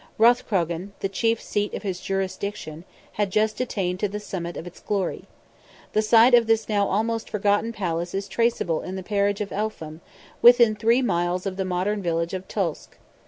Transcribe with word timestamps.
Rathcrogan, 0.17 0.93
the 1.01 1.09
chief 1.09 1.39
seat 1.39 1.75
of 1.75 1.83
his 1.83 1.99
jurisdiction, 1.99 2.85
had 3.11 3.29
just 3.29 3.61
attained 3.61 3.99
to 3.99 4.07
the 4.07 4.19
summit 4.19 4.57
of 4.57 4.65
its 4.65 4.79
glory. 4.79 5.25
The 5.93 6.01
site 6.01 6.33
of 6.33 6.47
this 6.47 6.67
now 6.67 6.87
almost 6.87 7.29
forgotten 7.29 7.71
palace 7.71 8.15
is 8.15 8.27
traceable 8.27 8.81
in 8.81 8.95
the 8.95 9.03
parish 9.03 9.41
of 9.41 9.51
Elphin, 9.51 10.01
within 10.41 10.75
three 10.75 11.03
miles 11.03 11.45
of 11.45 11.55
the 11.55 11.65
modern 11.65 12.01
village 12.01 12.33
of 12.33 12.47
Tulsk. 12.47 12.97